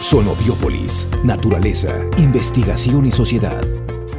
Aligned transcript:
Sonobiópolis, 0.00 1.08
naturaleza, 1.24 1.98
investigación 2.18 3.06
y 3.06 3.10
sociedad. 3.10 3.64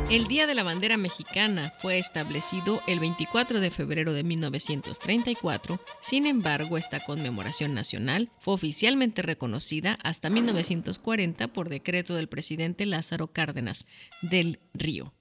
El 0.09 0.27
Día 0.27 0.47
de 0.47 0.55
la 0.55 0.63
Bandera 0.63 0.97
Mexicana 0.97 1.71
fue 1.77 1.99
establecido 1.99 2.79
el 2.87 2.99
24 2.99 3.59
de 3.59 3.69
febrero 3.69 4.11
de 4.11 4.23
1934, 4.23 5.79
sin 6.01 6.25
embargo 6.25 6.77
esta 6.77 6.99
conmemoración 6.99 7.73
nacional 7.73 8.31
fue 8.39 8.55
oficialmente 8.55 9.21
reconocida 9.21 9.99
hasta 10.03 10.29
1940 10.29 11.47
por 11.49 11.69
decreto 11.69 12.15
del 12.15 12.27
presidente 12.27 12.85
Lázaro 12.85 13.27
Cárdenas 13.27 13.85
del 14.21 14.59
Río. 14.73 15.13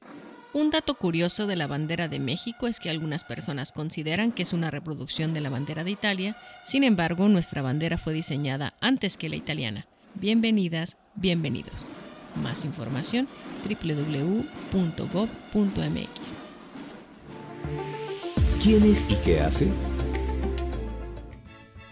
Un 0.52 0.70
dato 0.70 0.94
curioso 0.94 1.46
de 1.46 1.56
la 1.56 1.66
bandera 1.66 2.08
de 2.08 2.18
México 2.18 2.66
es 2.66 2.80
que 2.80 2.88
algunas 2.88 3.24
personas 3.24 3.72
consideran 3.72 4.32
que 4.32 4.42
es 4.42 4.54
una 4.54 4.70
reproducción 4.70 5.34
de 5.34 5.42
la 5.42 5.50
bandera 5.50 5.84
de 5.84 5.90
Italia, 5.90 6.36
sin 6.64 6.82
embargo 6.82 7.28
nuestra 7.28 7.60
bandera 7.60 7.98
fue 7.98 8.14
diseñada 8.14 8.74
antes 8.80 9.18
que 9.18 9.28
la 9.28 9.36
italiana. 9.36 9.86
Bienvenidas, 10.18 10.96
bienvenidos. 11.14 11.86
Más 12.42 12.64
información 12.64 13.28
www.gov.mx. 13.68 14.38
¿Quién 18.62 18.82
es 18.84 19.04
y 19.10 19.14
qué 19.16 19.40
hace? 19.40 19.68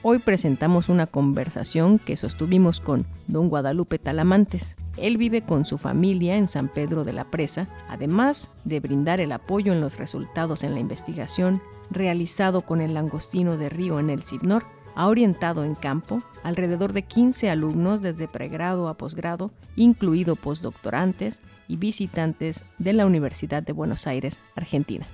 Hoy 0.00 0.20
presentamos 0.20 0.88
una 0.88 1.06
conversación 1.06 1.98
que 1.98 2.16
sostuvimos 2.16 2.80
con 2.80 3.04
don 3.26 3.50
Guadalupe 3.50 3.98
Talamantes. 3.98 4.76
Él 4.96 5.18
vive 5.18 5.42
con 5.42 5.66
su 5.66 5.76
familia 5.76 6.36
en 6.38 6.48
San 6.48 6.68
Pedro 6.68 7.04
de 7.04 7.12
la 7.12 7.30
Presa, 7.30 7.68
además 7.90 8.50
de 8.64 8.80
brindar 8.80 9.20
el 9.20 9.32
apoyo 9.32 9.74
en 9.74 9.82
los 9.82 9.98
resultados 9.98 10.64
en 10.64 10.72
la 10.72 10.80
investigación 10.80 11.60
realizado 11.90 12.62
con 12.62 12.80
el 12.80 12.94
langostino 12.94 13.58
de 13.58 13.68
río 13.68 14.00
en 14.00 14.08
el 14.08 14.22
Cibnor 14.22 14.64
ha 14.94 15.08
orientado 15.08 15.64
en 15.64 15.74
campo 15.74 16.22
alrededor 16.42 16.92
de 16.92 17.02
15 17.02 17.50
alumnos 17.50 18.02
desde 18.02 18.28
pregrado 18.28 18.88
a 18.88 18.94
posgrado, 18.94 19.50
incluido 19.76 20.36
postdoctorantes 20.36 21.42
y 21.68 21.76
visitantes 21.76 22.64
de 22.78 22.92
la 22.92 23.06
Universidad 23.06 23.62
de 23.62 23.72
Buenos 23.72 24.06
Aires, 24.06 24.40
Argentina. 24.56 25.06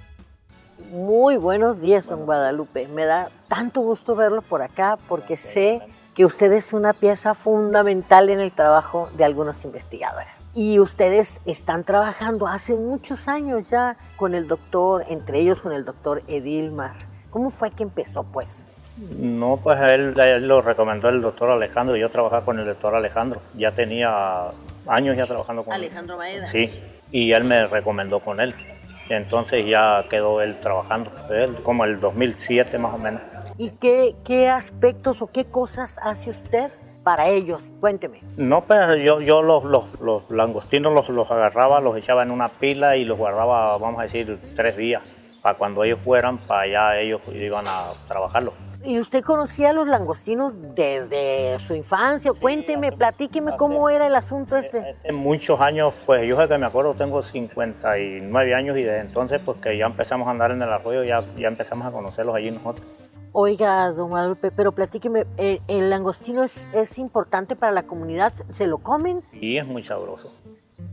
Muy 0.93 1.37
buenos 1.37 1.81
días, 1.81 2.09
don 2.09 2.27
Guadalupe. 2.27 2.89
Me 2.89 3.05
da 3.05 3.29
tanto 3.49 3.81
gusto 3.81 4.17
verlo 4.17 4.43
por 4.43 4.63
acá 4.63 4.99
porque 5.09 5.37
sé 5.37 5.83
que 6.15 6.25
usted 6.25 6.53
es 6.53 6.73
una 6.73 6.93
pieza 6.93 7.35
fundamental 7.35 8.29
en 8.29 8.41
el 8.41 8.51
trabajo 8.51 9.09
de 9.17 9.25
algunos 9.25 9.65
investigadores. 9.65 10.33
Y 10.53 10.81
ustedes 10.81 11.41
están 11.45 11.85
trabajando 11.85 12.49
hace 12.49 12.75
muchos 12.75 13.29
años 13.29 13.71
ya 13.71 13.97
con 14.17 14.35
el 14.35 14.49
doctor, 14.49 15.05
entre 15.09 15.41
ellos 15.41 15.61
con 15.61 15.73
el 15.73 15.85
doctor 15.85 16.23
Edilmar. 16.27 16.95
¿Cómo 17.31 17.51
fue 17.51 17.71
que 17.71 17.85
empezó, 17.85 18.25
pues? 18.25 18.71
No, 18.97 19.59
pues 19.63 19.79
él, 19.81 20.15
lo 20.47 20.61
recomendó 20.61 21.09
el 21.09 21.23
doctor 21.23 21.51
Alejandro. 21.51 21.97
Yo 21.97 22.11
trabajaba 22.11 22.45
con 22.45 22.59
el 22.59 22.67
doctor 22.67 22.95
Alejandro. 22.95 23.41
Ya 23.57 23.73
tenía 23.73 24.47
años 24.87 25.17
ya 25.17 25.27
trabajando 25.27 25.65
con 25.65 25.73
Alejandro 25.73 26.17
Maeda. 26.17 26.47
Sí, 26.47 26.71
y 27.11 27.33
él 27.33 27.45
me 27.45 27.67
recomendó 27.67 28.21
con 28.21 28.41
él. 28.41 28.55
Entonces 29.09 29.67
ya 29.67 30.05
quedó 30.09 30.41
él 30.41 30.61
trabajando, 30.61 31.11
él, 31.31 31.57
como 31.65 31.85
el 31.85 31.99
2007 32.01 32.79
más 32.79 32.95
o 32.95 32.99
menos. 32.99 33.23
¿Y 33.59 33.71
qué, 33.71 34.15
qué 34.25 34.49
aspectos 34.49 35.21
o 35.21 35.27
qué 35.27 35.47
cosas 35.47 35.99
hace 36.03 36.31
usted 36.31 36.71
para 37.03 37.29
ellos? 37.29 37.73
Cuénteme. 37.81 38.21
No, 38.37 38.65
pues, 38.65 39.03
yo, 39.05 39.21
yo 39.21 39.43
los, 39.43 39.65
los, 39.65 40.01
los 40.01 40.31
langostinos 40.31 40.93
los, 40.93 41.09
los 41.09 41.31
agarraba, 41.31 41.81
los 41.81 41.97
echaba 41.97 42.23
en 42.23 42.31
una 42.31 42.51
pila 42.51 42.97
y 42.97 43.05
los 43.05 43.19
guardaba, 43.19 43.77
vamos 43.79 43.99
a 43.99 44.03
decir, 44.03 44.39
tres 44.55 44.77
días. 44.77 45.03
Para 45.43 45.57
cuando 45.57 45.85
ellos 45.85 45.99
fueran, 46.05 46.39
para 46.39 46.63
allá 46.63 47.01
ellos 47.01 47.21
iban 47.33 47.67
a 47.67 47.93
trabajarlos. 48.07 48.55
¿Y 48.83 48.99
usted 48.99 49.23
conocía 49.23 49.71
a 49.71 49.73
los 49.75 49.87
langostinos 49.87 50.55
desde 50.75 51.59
su 51.59 51.75
infancia? 51.75 52.33
Cuénteme, 52.33 52.93
platíqueme 52.93 53.55
cómo 53.59 53.91
era 53.91 54.07
el 54.07 54.17
asunto 54.17 54.57
este. 54.57 54.79
Hace 54.79 55.13
muchos 55.13 55.61
años, 55.61 55.93
pues 56.07 56.27
yo 56.27 56.37
que 56.49 56.57
me 56.57 56.65
acuerdo, 56.65 56.95
tengo 56.95 57.21
59 57.21 58.55
años 58.55 58.79
y 58.79 58.83
desde 58.83 59.01
entonces, 59.01 59.39
pues 59.45 59.59
que 59.59 59.77
ya 59.77 59.85
empezamos 59.85 60.27
a 60.29 60.31
andar 60.31 60.51
en 60.53 60.63
el 60.63 60.71
arroyo, 60.71 61.05
ya, 61.05 61.23
ya 61.37 61.49
empezamos 61.49 61.87
a 61.87 61.93
conocerlos 61.93 62.35
allí 62.35 62.51
nosotros. 62.51 63.11
Oiga, 63.33 63.91
don 63.93 64.09
Guadalupe, 64.09 64.51
pero 64.51 64.73
platíqueme, 64.73 65.27
¿el, 65.37 65.61
el 65.69 65.91
langostino 65.91 66.43
es, 66.43 66.67
es, 66.75 66.99
importante 66.99 67.57
para 67.57 67.73
la 67.73 67.83
comunidad? 67.83 68.33
¿Se 68.53 68.67
lo 68.67 68.79
comen? 68.79 69.23
Sí, 69.31 69.59
es 69.59 69.67
muy 69.67 69.83
sabroso. 69.83 70.35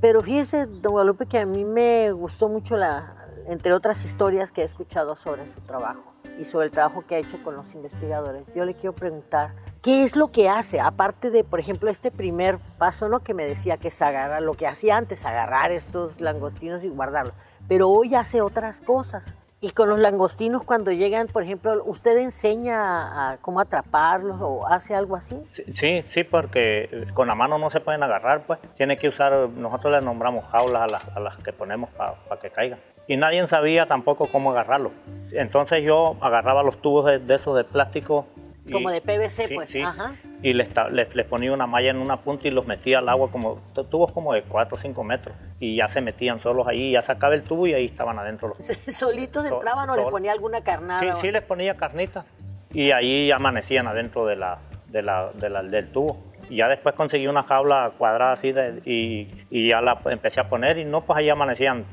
Pero 0.01 0.19
fíjese, 0.19 0.65
don 0.65 0.91
Guadalupe, 0.91 1.25
que 1.25 1.39
a 1.39 1.45
mí 1.45 1.63
me 1.63 2.11
gustó 2.11 2.49
mucho 2.49 2.75
la, 2.75 3.26
entre 3.47 3.73
otras 3.73 4.03
historias 4.03 4.51
que 4.51 4.61
he 4.61 4.65
escuchado 4.65 5.15
sobre 5.15 5.45
su 5.47 5.61
trabajo 5.61 6.13
y 6.39 6.45
sobre 6.45 6.67
el 6.67 6.71
trabajo 6.71 7.05
que 7.05 7.15
ha 7.15 7.17
hecho 7.19 7.41
con 7.43 7.55
los 7.55 7.73
investigadores. 7.73 8.43
Yo 8.55 8.65
le 8.65 8.73
quiero 8.73 8.93
preguntar, 8.93 9.51
¿qué 9.81 10.03
es 10.03 10.15
lo 10.15 10.31
que 10.31 10.49
hace? 10.49 10.79
Aparte 10.79 11.29
de, 11.29 11.43
por 11.43 11.59
ejemplo, 11.59 11.89
este 11.89 12.11
primer 12.11 12.59
paso, 12.77 13.09
¿no? 13.09 13.21
Que 13.21 13.33
me 13.33 13.45
decía 13.45 13.77
que 13.77 13.87
es 13.87 14.01
agarrar, 14.01 14.41
lo 14.41 14.53
que 14.53 14.67
hacía 14.67 14.97
antes, 14.97 15.25
agarrar 15.25 15.71
estos 15.71 16.21
langostinos 16.21 16.83
y 16.83 16.89
guardarlos. 16.89 17.33
Pero 17.67 17.89
hoy 17.89 18.15
hace 18.15 18.41
otras 18.41 18.81
cosas. 18.81 19.35
Y 19.59 19.71
con 19.71 19.89
los 19.89 19.99
langostinos 19.99 20.63
cuando 20.63 20.91
llegan, 20.91 21.25
por 21.25 21.41
ejemplo, 21.41 21.81
¿usted 21.85 22.15
enseña 22.19 23.39
cómo 23.41 23.59
atraparlos 23.59 24.37
o 24.39 24.67
hace 24.67 24.93
algo 24.93 25.15
así? 25.15 25.41
Sí, 25.73 26.05
sí, 26.09 26.23
porque 26.23 27.07
con 27.15 27.27
la 27.27 27.33
mano 27.33 27.57
no 27.57 27.71
se 27.71 27.79
pueden 27.79 28.03
agarrar, 28.03 28.45
pues. 28.45 28.59
Tiene 28.75 28.97
que 28.97 29.07
usar, 29.07 29.49
nosotros 29.49 29.93
les 29.93 30.05
nombramos 30.05 30.47
jaulas 30.47 30.83
a 30.83 30.87
las, 30.87 31.17
a 31.17 31.19
las 31.19 31.37
que 31.37 31.53
ponemos 31.53 31.89
para 31.89 32.39
que 32.39 32.51
caigan 32.51 32.79
y 33.07 33.17
nadie 33.17 33.45
sabía 33.47 33.85
tampoco 33.85 34.27
cómo 34.27 34.51
agarrarlo. 34.51 34.91
Entonces 35.31 35.83
yo 35.83 36.17
agarraba 36.21 36.63
los 36.63 36.81
tubos 36.81 37.05
de, 37.05 37.35
esos 37.35 37.55
de 37.55 37.63
plástico. 37.63 38.25
como 38.71 38.89
de 38.89 39.01
PVC, 39.01 39.53
pues. 39.55 39.75
Ajá. 39.77 40.15
Y 40.43 40.53
les, 40.53 40.69
les, 40.91 41.25
ponía 41.25 41.51
una 41.51 41.65
malla 41.65 41.89
en 41.89 41.97
una 41.97 42.17
punta 42.17 42.47
y 42.47 42.51
los 42.51 42.67
metía 42.67 42.99
al 42.99 43.09
agua 43.09 43.31
como 43.31 43.59
tubos 43.89 44.11
como 44.11 44.33
de 44.33 44.43
4 44.43 44.75
o 44.75 44.79
5 44.79 45.03
metros. 45.03 45.35
Y 45.59 45.77
ya 45.77 45.87
se 45.87 46.01
metían 46.01 46.39
solos 46.39 46.67
ahí, 46.67 46.91
ya 46.91 47.01
sacaba 47.01 47.33
el 47.33 47.43
tubo 47.43 47.65
y 47.65 47.73
ahí 47.73 47.85
estaban 47.85 48.19
adentro 48.19 48.49
los 48.49 48.57
¿Solitos 48.95 49.49
entraban 49.49 49.89
o 49.89 49.95
les 49.95 50.05
ponía 50.07 50.31
alguna 50.31 50.61
carnada? 50.61 50.99
Sí, 50.99 51.07
sí 51.21 51.31
les 51.31 51.43
ponía 51.43 51.75
carnita. 51.75 52.25
Y 52.73 52.91
ahí 52.91 53.31
amanecían 53.31 53.87
adentro 53.87 54.25
de 54.25 54.35
la, 54.35 54.59
de 54.87 55.01
la, 55.01 55.63
del 55.63 55.87
tubo. 55.89 56.17
Ya 56.49 56.67
después 56.67 56.95
conseguí 56.95 57.27
una 57.27 57.43
jaula 57.43 57.91
cuadrada 57.97 58.33
así 58.33 58.53
y, 58.85 59.27
y, 59.49 59.69
ya 59.69 59.81
la 59.81 59.99
empecé 60.05 60.39
a 60.39 60.49
poner 60.49 60.77
y 60.77 60.85
no, 60.85 61.01
pues 61.01 61.19
ahí 61.19 61.29
amanecían 61.29 61.85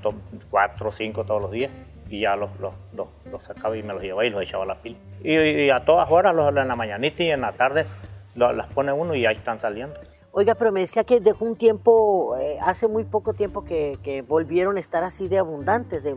cuatro 0.51 0.89
o 0.89 0.91
cinco 0.91 1.25
todos 1.25 1.43
los 1.43 1.51
días 1.51 1.71
y 2.09 2.21
ya 2.21 2.37
los, 2.37 2.51
los, 2.61 2.75
los, 3.31 3.43
sacaba 3.43 3.77
y 3.77 3.83
me 3.83 3.93
los 3.93 4.03
llevaba 4.03 4.25
y 4.25 4.31
los 4.31 4.43
echaba 4.43 4.65
a 4.65 4.67
la 4.69 4.75
pila. 4.77 4.99
Y, 5.23 5.71
a 5.71 5.85
todas 5.85 6.11
horas, 6.11 6.35
los, 6.35 6.49
en 6.49 6.69
la 6.69 6.75
mañanita 6.75 7.23
y 7.23 7.31
en 7.31 7.41
la 7.41 7.53
tarde, 7.53 7.87
las 8.35 8.67
pone 8.69 8.93
uno 8.93 9.15
y 9.15 9.27
ahí 9.27 9.35
están 9.35 9.59
saliendo. 9.59 9.99
Oiga, 10.37 10.57
pero 10.57 10.73
me 10.73 10.81
decía 10.81 11.05
que 11.05 11.21
dejó 11.21 11.45
un 11.45 11.57
tiempo, 11.57 12.37
eh, 12.37 12.59
hace 12.61 12.89
muy 12.89 13.05
poco 13.05 13.35
tiempo 13.35 13.65
que, 13.65 13.99
que, 14.03 14.23
volvieron 14.23 14.77
a 14.77 14.81
estar 14.81 15.05
así 15.05 15.29
de 15.29 15.39
abundantes, 15.39 16.03
de, 16.03 16.17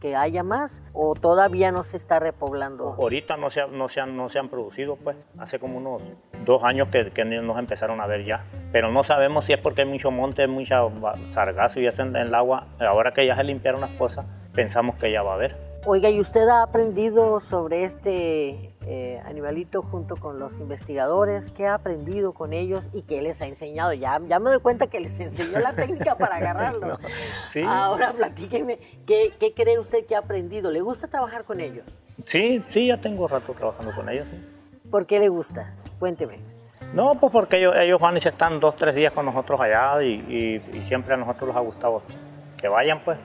que 0.00 0.16
haya 0.16 0.42
más, 0.42 0.82
o 0.92 1.14
todavía 1.14 1.72
no 1.72 1.82
se 1.82 1.96
está 1.96 2.18
repoblando. 2.18 2.96
Ahorita 2.98 3.36
no 3.36 3.50
se, 3.50 3.66
no 3.68 3.88
se, 3.88 4.00
han, 4.00 4.16
no 4.16 4.28
se 4.28 4.38
han 4.38 4.48
producido, 4.48 4.96
pues, 4.96 5.16
hace 5.38 5.58
como 5.58 5.78
unos 5.78 6.02
dos 6.44 6.62
años 6.64 6.88
que, 6.88 7.10
que 7.10 7.24
nos 7.24 7.58
empezaron 7.58 8.00
a 8.00 8.06
ver 8.06 8.24
ya, 8.24 8.44
pero 8.72 8.90
no 8.90 9.02
sabemos 9.02 9.44
si 9.44 9.52
es 9.52 9.58
porque 9.58 9.82
hay 9.82 9.88
mucho 9.88 10.10
monte, 10.10 10.46
mucha 10.46 10.82
sargazo 11.30 11.80
y 11.80 11.86
eso 11.86 12.02
en, 12.02 12.16
en 12.16 12.28
el 12.28 12.34
agua, 12.34 12.66
ahora 12.80 13.12
que 13.12 13.26
ya 13.26 13.36
se 13.36 13.44
limpiaron 13.44 13.80
las 13.80 13.90
cosas, 13.90 14.26
pensamos 14.52 14.96
que 14.96 15.10
ya 15.10 15.22
va 15.22 15.32
a 15.32 15.34
haber. 15.34 15.67
Oiga, 15.86 16.10
¿y 16.10 16.20
usted 16.20 16.48
ha 16.48 16.62
aprendido 16.62 17.40
sobre 17.40 17.84
este 17.84 18.74
eh, 18.84 19.22
animalito 19.24 19.82
junto 19.82 20.16
con 20.16 20.38
los 20.38 20.58
investigadores? 20.58 21.52
¿Qué 21.52 21.66
ha 21.66 21.74
aprendido 21.74 22.32
con 22.32 22.52
ellos 22.52 22.88
y 22.92 23.02
qué 23.02 23.22
les 23.22 23.40
ha 23.40 23.46
enseñado? 23.46 23.92
Ya, 23.92 24.20
ya 24.26 24.40
me 24.40 24.50
doy 24.50 24.60
cuenta 24.60 24.88
que 24.88 25.00
les 25.00 25.18
enseñó 25.20 25.60
la 25.60 25.72
técnica 25.72 26.16
para 26.16 26.36
agarrarlo. 26.38 26.98
sí. 27.50 27.62
Ahora 27.64 28.12
platíqueme, 28.12 28.78
¿qué, 29.06 29.30
¿qué, 29.38 29.54
cree 29.54 29.78
usted 29.78 30.04
que 30.04 30.16
ha 30.16 30.18
aprendido? 30.18 30.70
¿Le 30.70 30.80
gusta 30.80 31.06
trabajar 31.06 31.44
con 31.44 31.60
ellos? 31.60 31.86
Sí, 32.24 32.62
sí, 32.68 32.88
ya 32.88 32.98
tengo 32.98 33.28
rato 33.28 33.54
trabajando 33.54 33.94
con 33.94 34.08
ellos. 34.08 34.28
Sí. 34.28 34.36
¿Por 34.90 35.06
qué 35.06 35.20
le 35.20 35.28
gusta? 35.28 35.74
Cuénteme. 35.98 36.38
No, 36.92 37.14
pues 37.14 37.32
porque 37.32 37.58
ellos, 37.58 37.74
ellos 37.78 38.00
van 38.00 38.16
y 38.16 38.20
se 38.20 38.30
están 38.30 38.58
dos, 38.58 38.74
tres 38.76 38.94
días 38.94 39.12
con 39.12 39.26
nosotros 39.26 39.60
allá 39.60 40.02
y, 40.02 40.14
y, 40.28 40.76
y 40.76 40.82
siempre 40.82 41.14
a 41.14 41.16
nosotros 41.16 41.48
les 41.48 41.56
ha 41.56 41.60
gustado 41.60 42.02
que 42.58 42.68
vayan, 42.68 42.98
pues. 43.04 43.18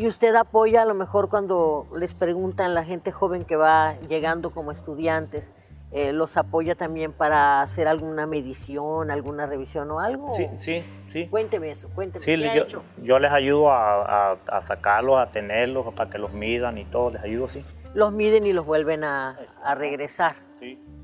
Y 0.00 0.06
usted 0.06 0.34
apoya 0.34 0.80
a 0.80 0.84
lo 0.86 0.94
mejor 0.94 1.28
cuando 1.28 1.86
les 1.94 2.14
preguntan 2.14 2.72
la 2.72 2.84
gente 2.84 3.12
joven 3.12 3.44
que 3.44 3.54
va 3.54 3.96
llegando 4.08 4.50
como 4.50 4.72
estudiantes, 4.72 5.52
eh, 5.92 6.14
los 6.14 6.38
apoya 6.38 6.74
también 6.74 7.12
para 7.12 7.60
hacer 7.60 7.86
alguna 7.86 8.26
medición, 8.26 9.10
alguna 9.10 9.44
revisión 9.44 9.90
o 9.90 10.00
algo? 10.00 10.32
Sí, 10.32 10.46
sí, 10.58 10.82
sí. 11.10 11.26
Cuénteme 11.26 11.70
eso, 11.70 11.90
cuénteme. 11.94 12.24
Sí, 12.24 12.34
yo, 12.56 12.82
yo, 13.02 13.18
les 13.18 13.30
ayudo 13.30 13.70
a, 13.70 14.38
a, 14.48 14.60
sacarlos, 14.62 15.18
a 15.18 15.32
tenerlos, 15.32 15.92
para 15.92 16.08
que 16.08 16.16
los 16.16 16.32
midan 16.32 16.78
y 16.78 16.86
todo, 16.86 17.10
les 17.10 17.22
ayudo, 17.22 17.48
sí. 17.48 17.62
Los 17.92 18.10
miden 18.10 18.46
y 18.46 18.54
los 18.54 18.64
vuelven 18.64 19.04
a, 19.04 19.38
a 19.62 19.74
regresar. 19.74 20.36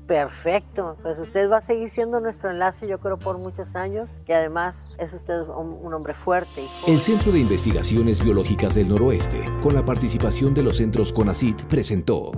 Perfecto, 0.07 0.95
pues 1.03 1.19
usted 1.19 1.49
va 1.49 1.57
a 1.57 1.61
seguir 1.61 1.89
siendo 1.89 2.21
nuestro 2.21 2.49
enlace 2.49 2.87
yo 2.87 2.99
creo 2.99 3.19
por 3.19 3.37
muchos 3.37 3.75
años, 3.75 4.09
que 4.25 4.33
además 4.33 4.89
es 4.97 5.13
usted 5.13 5.41
un, 5.41 5.93
hombre 5.93 6.13
fuerte. 6.13 6.63
El 6.87 6.99
Centro 6.99 7.33
de 7.33 7.39
Investigaciones 7.39 8.23
Biológicas 8.23 8.75
del 8.75 8.87
Noroeste, 8.87 9.41
con 9.61 9.75
la 9.75 9.83
participación 9.83 10.53
de 10.53 10.63
los 10.63 10.77
centros 10.77 11.11
CONACIT, 11.11 11.63
presentó 11.63 12.31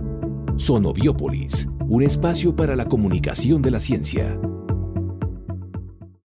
Sonobiópolis, 0.57 1.69
un 1.87 2.01
espacio 2.01 2.55
para 2.55 2.75
la 2.75 2.85
comunicación 2.85 3.61
de 3.61 3.71
la 3.71 3.79
ciencia. 3.79 4.39